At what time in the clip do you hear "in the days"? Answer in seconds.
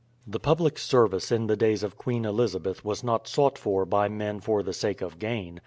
1.31-1.83